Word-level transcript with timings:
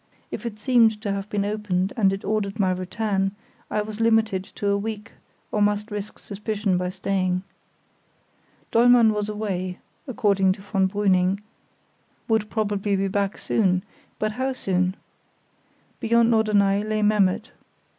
If 0.31 0.47
it 0.47 0.57
seemed 0.57 0.99
to 1.03 1.11
have 1.11 1.29
been 1.29 1.45
opened 1.45 1.93
and 1.95 2.11
it 2.11 2.25
ordered 2.25 2.59
my 2.59 2.71
return, 2.71 3.33
I 3.69 3.83
was 3.83 3.99
limited 3.99 4.43
to 4.55 4.69
a 4.69 4.75
week, 4.75 5.11
or 5.51 5.61
must 5.61 5.91
risk 5.91 6.17
suspicion 6.17 6.75
by 6.75 6.89
staying. 6.89 7.43
Dollmann 8.71 9.13
was 9.13 9.29
away 9.29 9.77
(according 10.07 10.53
to 10.53 10.61
von 10.63 10.89
Brüning), 10.89 11.39
"would 12.27 12.49
probably 12.49 12.95
be 12.95 13.09
back 13.09 13.37
soon"; 13.37 13.83
but 14.17 14.31
how 14.31 14.53
soon? 14.53 14.95
Beyond 15.99 16.31
Norderney 16.31 16.83
lay 16.83 17.03
Memmert. 17.03 17.51